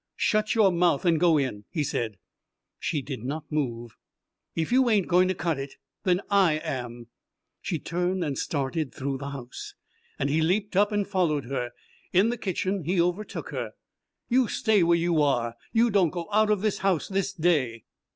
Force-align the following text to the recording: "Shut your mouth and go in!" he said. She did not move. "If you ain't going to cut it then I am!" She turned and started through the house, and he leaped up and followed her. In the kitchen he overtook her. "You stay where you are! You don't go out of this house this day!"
"Shut 0.17 0.55
your 0.55 0.71
mouth 0.71 1.05
and 1.05 1.19
go 1.19 1.37
in!" 1.37 1.65
he 1.69 1.83
said. 1.83 2.17
She 2.79 3.03
did 3.03 3.23
not 3.23 3.51
move. 3.51 3.97
"If 4.55 4.71
you 4.71 4.89
ain't 4.89 5.07
going 5.07 5.27
to 5.27 5.35
cut 5.35 5.59
it 5.59 5.75
then 6.05 6.21
I 6.27 6.53
am!" 6.53 7.05
She 7.61 7.77
turned 7.77 8.23
and 8.23 8.35
started 8.35 8.91
through 8.95 9.19
the 9.19 9.29
house, 9.29 9.75
and 10.17 10.27
he 10.31 10.41
leaped 10.41 10.75
up 10.75 10.91
and 10.91 11.07
followed 11.07 11.45
her. 11.45 11.69
In 12.13 12.29
the 12.29 12.37
kitchen 12.39 12.83
he 12.83 12.99
overtook 12.99 13.49
her. 13.49 13.73
"You 14.27 14.47
stay 14.47 14.81
where 14.81 14.97
you 14.97 15.21
are! 15.21 15.53
You 15.71 15.91
don't 15.91 16.09
go 16.09 16.27
out 16.33 16.49
of 16.49 16.61
this 16.61 16.79
house 16.79 17.07
this 17.07 17.31
day!" 17.31 17.83